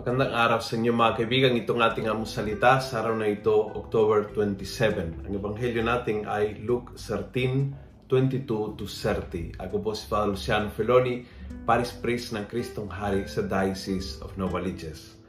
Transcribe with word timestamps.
Magandang 0.00 0.32
araw 0.32 0.64
sa 0.64 0.80
inyo 0.80 0.96
mga 0.96 1.12
kaibigan. 1.12 1.52
Itong 1.60 1.84
ating 1.84 2.08
among 2.08 2.24
salita 2.24 2.80
sa 2.80 3.04
araw 3.04 3.20
na 3.20 3.28
ito, 3.28 3.52
October 3.52 4.32
27. 4.32 5.28
Ang 5.28 5.32
ebanghelyo 5.36 5.84
natin 5.84 6.24
ay 6.24 6.56
Luke 6.64 6.96
13, 6.96 8.08
22 8.08 8.80
to 8.80 8.88
30. 8.88 9.60
Ako 9.60 9.76
po 9.84 9.92
si 9.92 10.08
Father 10.08 10.32
Luciano 10.32 10.72
Feloni, 10.72 11.28
Paris 11.68 11.92
Priest 11.92 12.32
ng 12.32 12.48
Kristong 12.48 12.88
Hari 12.88 13.28
sa 13.28 13.44
Diocese 13.44 14.24
of 14.24 14.32
Novaliches. 14.40 15.20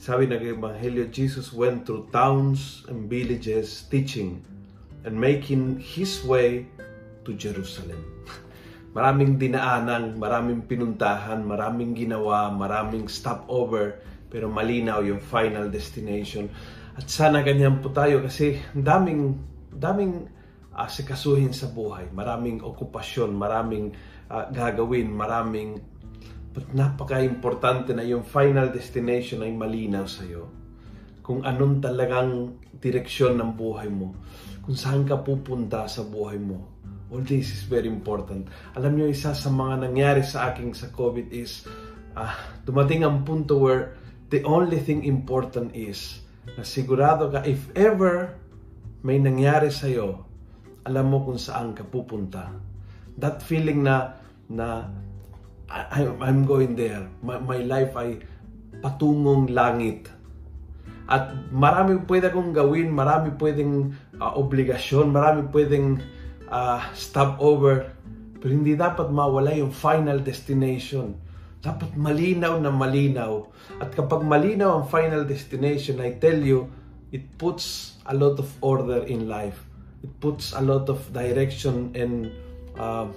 Sabi 0.00 0.24
ng 0.24 0.40
ebanghelyo, 0.40 1.12
Jesus 1.12 1.52
went 1.52 1.84
through 1.84 2.08
towns 2.08 2.80
and 2.88 3.12
villages 3.12 3.84
teaching 3.92 4.40
and 5.04 5.12
making 5.12 5.76
His 5.76 6.24
way 6.24 6.64
to 7.28 7.36
Jerusalem. 7.36 8.00
Maraming 8.94 9.42
dinaanan, 9.42 10.14
maraming 10.22 10.70
pinuntahan, 10.70 11.42
maraming 11.42 11.98
ginawa, 11.98 12.46
maraming 12.54 13.10
stopover, 13.10 13.98
pero 14.30 14.46
malinaw 14.46 15.02
yung 15.02 15.18
final 15.18 15.66
destination. 15.66 16.46
At 16.94 17.10
sana 17.10 17.42
ganyan 17.42 17.82
po 17.82 17.90
tayo 17.90 18.22
kasi 18.22 18.62
daming 18.70 19.34
daming 19.74 20.30
uh, 20.70 20.86
sikasuhin 20.86 21.50
sa 21.50 21.66
buhay, 21.74 22.06
maraming 22.14 22.62
okupasyon, 22.62 23.34
maraming 23.34 23.90
uh, 24.30 24.46
gagawin, 24.54 25.10
maraming 25.10 25.82
but 26.54 26.70
napaka-importante 26.70 27.90
na 27.98 28.06
yung 28.06 28.22
final 28.22 28.70
destination 28.70 29.42
ay 29.42 29.50
malinaw 29.50 30.06
sa 30.06 30.22
iyo. 30.22 30.46
Kung 31.18 31.42
anong 31.42 31.82
talagang 31.82 32.62
direksyon 32.78 33.42
ng 33.42 33.58
buhay 33.58 33.90
mo, 33.90 34.14
kung 34.62 34.78
saan 34.78 35.02
ka 35.02 35.18
pupunta 35.18 35.90
sa 35.90 36.06
buhay 36.06 36.38
mo. 36.38 36.62
All 37.12 37.20
this 37.20 37.52
is 37.52 37.62
very 37.68 37.88
important. 37.90 38.48
Alam 38.76 38.96
niyo, 38.96 39.06
isa 39.12 39.36
sa 39.36 39.50
mga 39.52 39.88
nangyari 39.88 40.22
sa 40.24 40.52
aking 40.52 40.72
sa 40.72 40.88
COVID 40.92 41.32
is 41.34 41.68
uh, 42.16 42.32
dumating 42.64 43.04
ang 43.04 43.26
punto 43.26 43.60
where 43.60 43.96
The 44.34 44.42
only 44.42 44.82
thing 44.82 45.06
important 45.06 45.78
is 45.78 46.24
na 46.58 46.66
sigurado 46.66 47.30
ka 47.30 47.46
if 47.46 47.70
ever 47.78 48.34
may 49.06 49.22
nangyari 49.22 49.70
sa 49.70 49.86
iyo, 49.86 50.26
alam 50.82 51.12
mo 51.12 51.22
kung 51.22 51.38
saan 51.38 51.70
ka 51.70 51.86
pupunta. 51.86 52.50
That 53.14 53.46
feeling 53.46 53.86
na 53.86 54.18
na 54.50 54.90
I, 55.70 56.02
I'm 56.18 56.42
going 56.50 56.74
there. 56.74 57.06
My, 57.22 57.38
my 57.38 57.62
life 57.62 57.94
ay 57.94 58.26
patungong 58.82 59.54
langit. 59.54 60.10
At 61.06 61.30
marami 61.54 62.02
pwede 62.02 62.34
kong 62.34 62.50
gawin, 62.50 62.90
marami 62.90 63.38
pwedeng 63.38 63.94
uh, 64.18 64.34
obligasyon, 64.34 65.14
marami 65.14 65.46
pwedeng 65.54 66.02
uh, 66.48 66.82
stop 66.96 67.40
over. 67.40 67.92
Pero 68.40 68.50
hindi 68.52 68.76
dapat 68.76 69.08
mawala 69.08 69.56
yung 69.56 69.72
final 69.72 70.20
destination 70.20 71.24
dapat 71.64 71.96
malinaw 71.96 72.60
na 72.60 72.68
malinaw. 72.68 73.48
At 73.80 73.96
kapag 73.96 74.20
malinaw 74.20 74.84
ang 74.84 74.86
final 74.92 75.24
destination, 75.24 75.96
I 76.04 76.20
tell 76.20 76.36
you, 76.36 76.68
it 77.08 77.24
puts 77.40 77.96
a 78.04 78.12
lot 78.12 78.36
of 78.36 78.52
order 78.60 79.00
in 79.08 79.24
life. 79.24 79.64
It 80.04 80.12
puts 80.20 80.52
a 80.52 80.60
lot 80.60 80.92
of 80.92 81.00
direction 81.16 81.96
and 81.96 82.28
uh, 82.76 83.08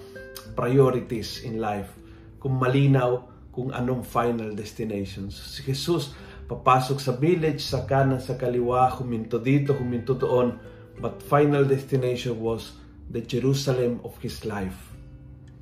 priorities 0.55 1.43
in 1.43 1.59
life. 1.59 1.91
Kung 2.39 2.55
malinaw 2.55 3.27
kung 3.51 3.75
anong 3.75 4.07
final 4.07 4.55
destination. 4.55 5.27
Si 5.27 5.65
Jesus, 5.65 6.15
papasok 6.47 7.03
sa 7.03 7.11
village, 7.19 7.59
sa 7.59 7.83
kanan, 7.83 8.23
sa 8.23 8.39
kaliwa, 8.39 8.87
huminto 8.95 9.43
dito, 9.43 9.75
huminto 9.75 10.15
doon. 10.15 10.55
But 11.03 11.19
final 11.19 11.67
destination 11.67 12.39
was 12.39 12.77
the 13.11 13.23
Jerusalem 13.23 14.03
of 14.03 14.15
His 14.19 14.43
life. 14.43 14.91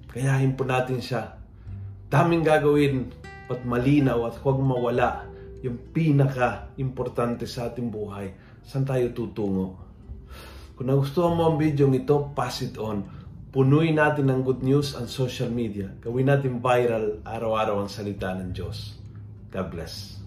Kayahin 0.10 0.56
po 0.56 0.64
natin 0.64 1.04
siya 1.04 1.38
daming 2.10 2.46
gagawin 2.46 3.12
at 3.52 3.62
malinaw 3.68 4.30
at 4.30 4.40
huwag 4.42 4.58
mawala 4.62 5.28
yung 5.62 5.78
pinaka-importante 5.94 7.50
sa 7.50 7.70
ating 7.70 7.90
buhay. 7.90 8.34
Saan 8.66 8.86
tayo 8.86 9.10
tutungo? 9.14 9.78
Kung 10.76 10.92
nagustuhan 10.92 11.34
mo 11.34 11.54
ang 11.54 11.58
video 11.58 11.88
ito, 11.90 12.32
pass 12.36 12.62
it 12.62 12.76
on. 12.78 13.08
Punuin 13.56 13.96
natin 13.96 14.28
ng 14.28 14.44
good 14.44 14.62
news 14.62 14.94
ang 15.00 15.08
social 15.08 15.48
media. 15.48 15.88
Gawin 16.04 16.28
natin 16.28 16.60
viral 16.60 17.24
araw-araw 17.24 17.86
ang 17.86 17.90
salita 17.90 18.36
ng 18.36 18.52
Diyos. 18.52 19.00
God 19.52 19.72
bless. 19.72 20.25